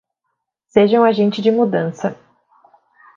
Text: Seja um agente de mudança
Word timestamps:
Seja 0.69 0.99
um 0.99 1.03
agente 1.03 1.43
de 1.43 1.51
mudança 1.51 2.17